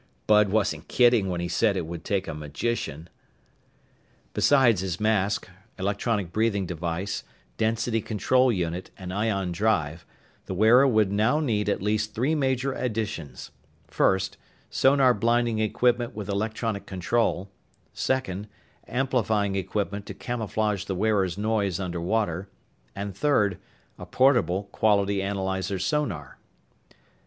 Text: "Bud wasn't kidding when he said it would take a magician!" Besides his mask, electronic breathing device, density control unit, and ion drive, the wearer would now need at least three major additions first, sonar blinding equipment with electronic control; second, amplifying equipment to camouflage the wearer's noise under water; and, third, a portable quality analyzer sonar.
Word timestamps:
"Bud 0.25 0.49
wasn't 0.49 0.87
kidding 0.87 1.29
when 1.29 1.41
he 1.41 1.47
said 1.47 1.77
it 1.77 1.85
would 1.85 2.03
take 2.03 2.27
a 2.27 2.33
magician!" 2.33 3.07
Besides 4.33 4.81
his 4.81 4.99
mask, 4.99 5.47
electronic 5.77 6.31
breathing 6.33 6.65
device, 6.65 7.23
density 7.57 8.01
control 8.01 8.51
unit, 8.51 8.89
and 8.97 9.13
ion 9.13 9.51
drive, 9.51 10.03
the 10.47 10.55
wearer 10.55 10.87
would 10.87 11.11
now 11.11 11.39
need 11.39 11.69
at 11.69 11.83
least 11.83 12.15
three 12.15 12.33
major 12.33 12.73
additions 12.73 13.51
first, 13.87 14.37
sonar 14.71 15.13
blinding 15.13 15.59
equipment 15.59 16.15
with 16.15 16.29
electronic 16.29 16.87
control; 16.87 17.51
second, 17.93 18.47
amplifying 18.87 19.55
equipment 19.55 20.07
to 20.07 20.15
camouflage 20.15 20.83
the 20.85 20.95
wearer's 20.95 21.37
noise 21.37 21.79
under 21.79 22.01
water; 22.01 22.49
and, 22.95 23.15
third, 23.15 23.59
a 23.99 24.07
portable 24.07 24.63
quality 24.71 25.21
analyzer 25.21 25.77
sonar. 25.77 26.39